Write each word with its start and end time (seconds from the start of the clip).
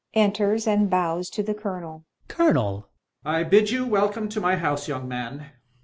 [Enters 0.15 0.65
and 0.65 0.89
bows 0.89 1.29
to 1.29 1.43
the 1.43 1.53
Colonel] 1.53 2.05
Colonel! 2.27 2.87
Colonel. 2.87 2.89
I 3.23 3.43
bid 3.43 3.69
you 3.69 3.85
welcome 3.85 4.29
to 4.29 4.41
my 4.41 4.55
house, 4.55 4.87
young 4.87 5.07
man. 5.07 5.51